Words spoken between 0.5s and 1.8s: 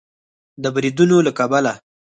د بریدونو له کبله